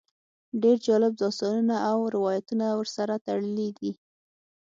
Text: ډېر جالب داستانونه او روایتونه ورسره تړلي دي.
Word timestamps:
ډېر 0.61 0.77
جالب 0.85 1.13
داستانونه 1.21 1.75
او 1.89 1.97
روایتونه 2.15 2.65
ورسره 2.79 3.15
تړلي 3.25 3.69
دي. 3.79 3.91